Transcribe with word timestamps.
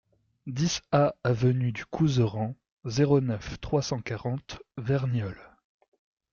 dix 0.47 0.81
A 0.91 1.13
avenue 1.23 1.71
du 1.71 1.85
Couserans, 1.85 2.55
zéro 2.85 3.21
neuf, 3.21 3.61
trois 3.61 3.83
cent 3.83 3.99
quarante, 4.01 4.57
Verniolle 4.75 5.51